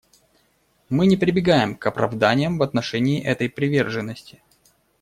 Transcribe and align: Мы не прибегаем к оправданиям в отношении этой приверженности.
Мы 0.89 1.05
не 1.05 1.15
прибегаем 1.15 1.75
к 1.77 1.85
оправданиям 1.85 2.57
в 2.57 2.63
отношении 2.63 3.23
этой 3.23 3.51
приверженности. 3.51 4.41